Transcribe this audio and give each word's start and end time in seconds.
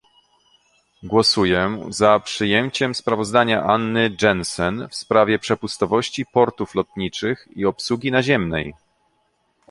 Głosuję 1.03 1.85
za 1.89 2.19
przyjęciem 2.19 2.95
sprawozdania 2.95 3.63
Anny 3.63 4.17
Jensen 4.21 4.87
w 4.89 4.95
sprawie 4.95 5.39
przepustowości 5.39 6.25
portów 6.25 6.75
lotniczych 6.75 7.47
i 7.55 7.65
obsługi 7.65 8.11
naziemnej 8.11 8.73